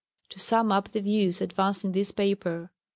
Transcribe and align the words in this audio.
"To 0.29 0.39
sum 0.39 0.71
up 0.71 0.89
the 0.93 0.99
views 0.99 1.41
advanced 1.41 1.83
in 1.83 1.91
this 1.91 2.11
paper. 2.11 2.71